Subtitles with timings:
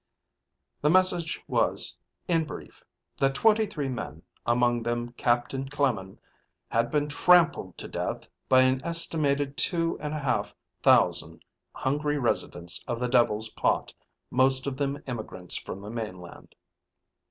[0.81, 2.83] The message was, in brief,
[3.19, 6.17] that twenty three men, among them Captain Clemen,
[6.69, 12.83] had been trampled to death by an estimated two and a half thousand hungry residents
[12.87, 13.93] of the Devil's Pot,
[14.31, 16.55] most of them immigrants from the mainland.